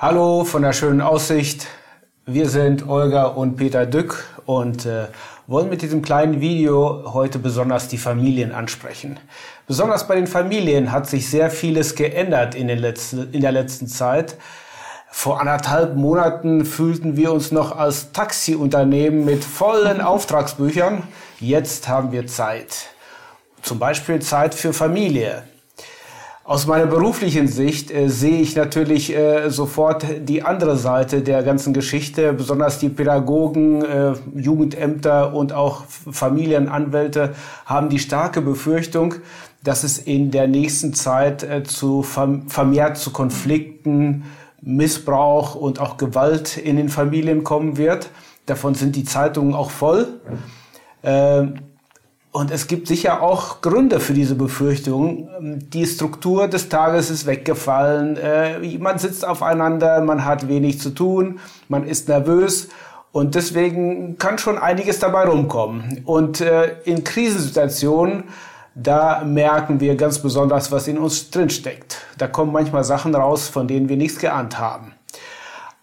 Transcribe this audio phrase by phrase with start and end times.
[0.00, 1.66] Hallo von der schönen Aussicht.
[2.24, 5.08] Wir sind Olga und Peter Dück und äh,
[5.48, 9.18] wollen mit diesem kleinen Video heute besonders die Familien ansprechen.
[9.66, 13.88] Besonders bei den Familien hat sich sehr vieles geändert in, den letzten, in der letzten
[13.88, 14.36] Zeit.
[15.10, 21.02] Vor anderthalb Monaten fühlten wir uns noch als Taxiunternehmen mit vollen Auftragsbüchern.
[21.40, 22.86] Jetzt haben wir Zeit.
[23.62, 25.42] Zum Beispiel Zeit für Familie.
[26.48, 31.74] Aus meiner beruflichen Sicht äh, sehe ich natürlich äh, sofort die andere Seite der ganzen
[31.74, 37.34] Geschichte, besonders die Pädagogen, äh, Jugendämter und auch Familienanwälte
[37.66, 39.16] haben die starke Befürchtung,
[39.62, 44.24] dass es in der nächsten Zeit äh, zu vermehrt zu Konflikten,
[44.62, 48.08] Missbrauch und auch Gewalt in den Familien kommen wird.
[48.46, 50.08] Davon sind die Zeitungen auch voll.
[52.30, 55.28] Und es gibt sicher auch Gründe für diese Befürchtung.
[55.40, 58.16] Die Struktur des Tages ist weggefallen.
[58.16, 62.68] Äh, man sitzt aufeinander, man hat wenig zu tun, man ist nervös.
[63.12, 66.02] Und deswegen kann schon einiges dabei rumkommen.
[66.04, 68.24] Und äh, in Krisensituationen,
[68.74, 71.96] da merken wir ganz besonders, was in uns drinsteckt.
[72.18, 74.92] Da kommen manchmal Sachen raus, von denen wir nichts geahnt haben.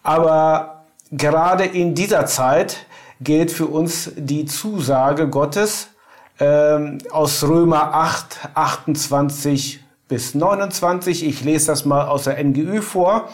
[0.02, 2.86] Aber gerade in dieser Zeit
[3.20, 5.88] gilt für uns die Zusage Gottes,
[6.38, 11.26] ähm, aus Römer 8, 28 bis 29.
[11.26, 13.28] Ich lese das mal aus der NGÜ vor.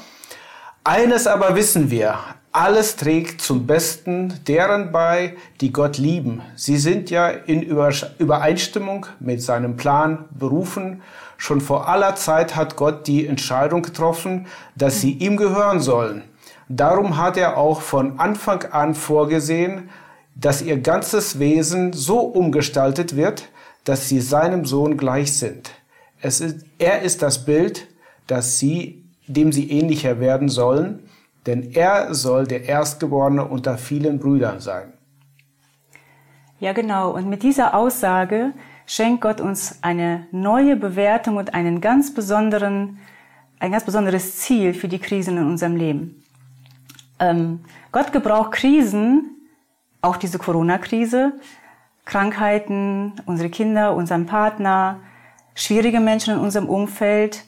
[0.85, 2.19] Eines aber wissen wir,
[2.51, 6.43] alles trägt zum Besten deren bei, die Gott lieben.
[6.55, 11.03] Sie sind ja in Übereinstimmung mit seinem Plan berufen.
[11.39, 16.25] Schon vor aller Zeit hat Gott die Entscheidung getroffen, dass sie ihm gehören sollen.
[16.69, 19.91] Darum hat er auch von Anfang an vorgesehen,
[20.35, 23.49] dass ihr ganzes Wesen so umgestaltet wird,
[23.85, 25.71] dass sie seinem Sohn gleich sind.
[26.21, 27.89] Es ist, er ist das Bild,
[28.27, 31.01] das sie, dem sie ähnlicher werden sollen,
[31.47, 34.93] denn er soll der Erstgeborene unter vielen Brüdern sein.
[36.61, 37.11] Ja, genau.
[37.11, 38.53] Und mit dieser Aussage
[38.87, 42.99] schenkt Gott uns eine neue Bewertung und einen ganz besonderen,
[43.59, 46.23] ein ganz besonderes Ziel für die Krisen in unserem Leben.
[47.19, 47.61] Ähm,
[47.91, 49.42] Gott gebraucht Krisen,
[50.03, 51.33] auch diese Corona-Krise,
[52.05, 55.01] Krankheiten, unsere Kinder, unseren Partner,
[55.55, 57.45] schwierige Menschen in unserem Umfeld,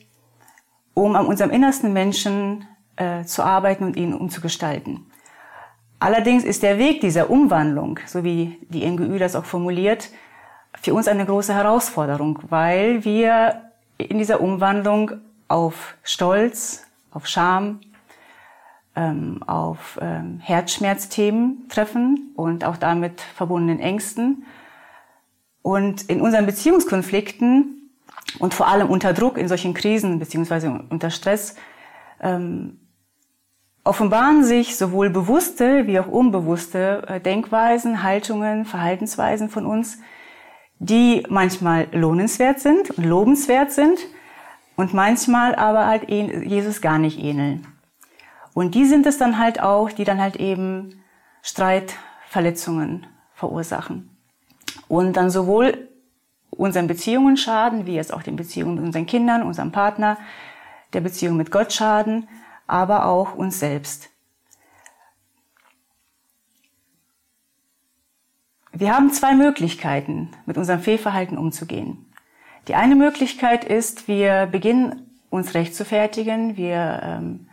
[0.94, 2.66] um an unserem innersten Menschen
[2.97, 5.10] äh, zu arbeiten und ihn umzugestalten.
[5.98, 10.10] Allerdings ist der Weg dieser Umwandlung, so wie die NGÜ das auch formuliert,
[10.81, 15.12] für uns eine große Herausforderung, weil wir in dieser Umwandlung
[15.48, 17.81] auf Stolz, auf Scham,
[18.97, 24.44] ähm, auf ähm, Herzschmerzthemen treffen und auch damit verbundenen Ängsten.
[25.62, 27.91] Und in unseren Beziehungskonflikten
[28.38, 31.56] und vor allem unter Druck in solchen Krisen beziehungsweise unter Stress
[32.21, 32.81] ähm,
[33.84, 39.99] offenbaren sich sowohl bewusste wie auch unbewusste äh, Denkweisen, Haltungen, Verhaltensweisen von uns,
[40.78, 43.99] die manchmal lohnenswert sind und lobenswert sind
[44.77, 47.66] und manchmal aber halt Jesus gar nicht ähneln.
[48.54, 51.03] Und die sind es dann halt auch, die dann halt eben
[51.42, 54.16] Streitverletzungen verursachen.
[54.88, 55.88] Und dann sowohl
[56.50, 60.16] unseren Beziehungen schaden, wie es auch den Beziehungen mit unseren Kindern, unserem Partner,
[60.92, 62.28] der Beziehung mit Gott schaden,
[62.69, 64.10] aber auch uns selbst.
[68.72, 72.06] Wir haben zwei Möglichkeiten, mit unserem Fehlverhalten umzugehen.
[72.69, 77.48] Die eine Möglichkeit ist, wir beginnen uns recht zu fertigen, wir ähm,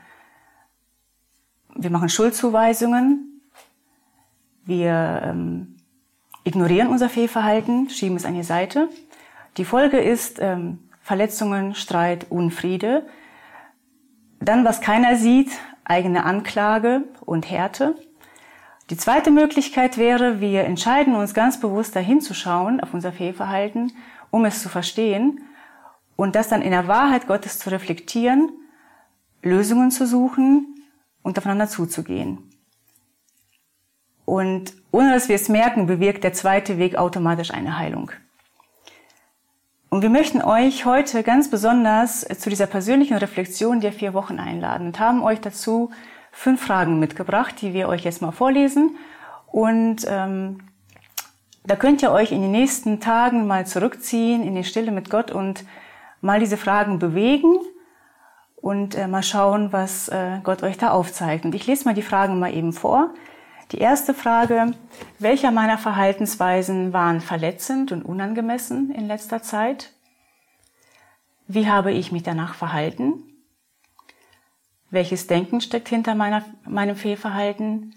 [1.81, 3.41] wir machen Schuldzuweisungen,
[4.65, 5.75] wir ähm,
[6.43, 8.89] ignorieren unser Fehlverhalten, schieben es an die Seite.
[9.57, 13.05] Die Folge ist ähm, Verletzungen, Streit, Unfriede.
[14.39, 15.49] Dann, was keiner sieht,
[15.83, 17.95] eigene Anklage und Härte.
[18.89, 23.93] Die zweite Möglichkeit wäre, wir entscheiden uns ganz bewusst dahin zu schauen auf unser Fehlverhalten,
[24.29, 25.41] um es zu verstehen
[26.15, 28.51] und das dann in der Wahrheit Gottes zu reflektieren,
[29.41, 30.80] Lösungen zu suchen,
[31.23, 32.51] und aufeinander zuzugehen.
[34.25, 38.11] Und ohne dass wir es merken, bewirkt der zweite Weg automatisch eine Heilung.
[39.89, 44.87] Und wir möchten euch heute ganz besonders zu dieser persönlichen Reflexion der vier Wochen einladen
[44.87, 45.91] und haben euch dazu
[46.31, 48.95] fünf Fragen mitgebracht, die wir euch jetzt mal vorlesen.
[49.47, 50.59] Und ähm,
[51.65, 55.29] da könnt ihr euch in den nächsten Tagen mal zurückziehen in die Stille mit Gott
[55.29, 55.65] und
[56.21, 57.59] mal diese Fragen bewegen
[58.61, 61.45] und äh, mal schauen, was äh, Gott euch da aufzeigt.
[61.45, 63.13] Und ich lese mal die Fragen mal eben vor.
[63.71, 64.73] Die erste Frage,
[65.17, 69.91] welcher meiner Verhaltensweisen waren verletzend und unangemessen in letzter Zeit?
[71.47, 73.23] Wie habe ich mich danach verhalten?
[74.89, 77.95] Welches Denken steckt hinter meiner, meinem Fehlverhalten?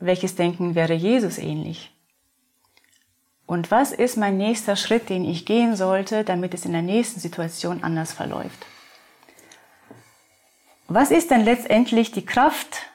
[0.00, 1.92] Welches Denken wäre Jesus ähnlich?
[3.46, 7.20] Und was ist mein nächster Schritt, den ich gehen sollte, damit es in der nächsten
[7.20, 8.66] Situation anders verläuft?
[10.90, 12.86] Was ist denn letztendlich die Kraft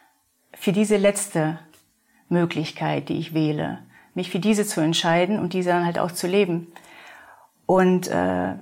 [0.56, 1.60] für diese letzte
[2.28, 3.84] Möglichkeit, die ich wähle,
[4.16, 6.74] mich für diese zu entscheiden und diese dann halt auch zu leben?
[7.68, 8.56] Und äh,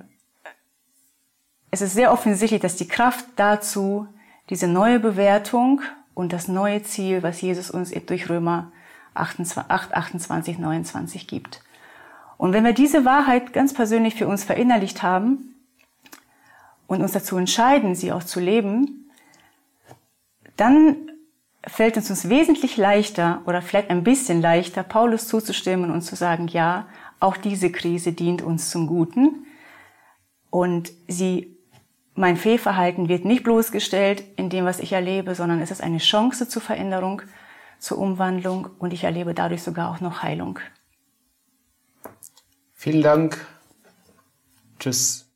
[1.70, 4.06] es ist sehr offensichtlich, dass die Kraft dazu
[4.50, 5.80] diese neue Bewertung
[6.12, 8.70] und das neue Ziel, was Jesus uns durch Römer
[9.14, 9.40] 8,
[9.70, 11.62] 28, 29 gibt.
[12.36, 15.54] Und wenn wir diese Wahrheit ganz persönlich für uns verinnerlicht haben
[16.86, 19.01] und uns dazu entscheiden, sie auch zu leben,
[20.56, 20.96] dann
[21.66, 26.48] fällt es uns wesentlich leichter oder vielleicht ein bisschen leichter, Paulus zuzustimmen und zu sagen,
[26.48, 26.86] ja,
[27.20, 29.46] auch diese Krise dient uns zum Guten
[30.50, 31.56] und sie
[32.14, 36.48] mein Fehlverhalten wird nicht bloßgestellt in dem, was ich erlebe, sondern es ist eine Chance
[36.48, 37.22] zur Veränderung,
[37.78, 40.58] zur Umwandlung und ich erlebe dadurch sogar auch noch Heilung.
[42.74, 43.46] Vielen Dank.
[44.78, 45.31] Tschüss.